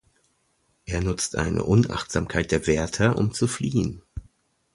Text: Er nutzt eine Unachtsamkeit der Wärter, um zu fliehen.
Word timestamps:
Er 0.87 0.99
nutzt 1.01 1.35
eine 1.35 1.63
Unachtsamkeit 1.63 2.51
der 2.51 2.65
Wärter, 2.65 3.19
um 3.19 3.35
zu 3.35 3.47
fliehen. 3.47 4.01